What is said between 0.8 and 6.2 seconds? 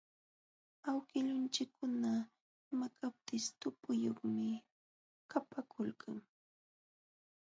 Awkillunchikkuna imapaqpis tupuyuqmi kapaakulqa.